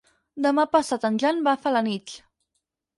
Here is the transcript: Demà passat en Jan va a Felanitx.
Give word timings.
Demà 0.45 0.65
passat 0.77 1.07
en 1.11 1.21
Jan 1.25 1.45
va 1.49 1.55
a 1.57 1.63
Felanitx. 1.69 2.21